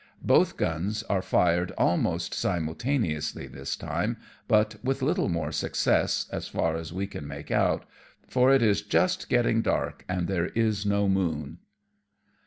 Both 0.23 0.57
guns 0.57 1.03
are 1.03 1.21
fired 1.21 1.69
almost 1.77 2.33
simultaneously 2.33 3.45
this 3.45 3.75
time, 3.75 4.17
but 4.47 4.83
with 4.83 5.03
little 5.03 5.29
more 5.29 5.51
success, 5.51 6.25
as 6.31 6.47
far 6.47 6.75
as 6.75 6.91
we 6.91 7.05
can 7.05 7.27
make 7.27 7.51
out, 7.51 7.85
for 8.27 8.51
it 8.51 8.63
is 8.63 8.81
just 8.81 9.29
getting 9.29 9.61
dark 9.61 10.03
and 10.09 10.27
there 10.27 10.47
is 10.55 10.87
no 10.87 11.07
moon. 11.07 11.59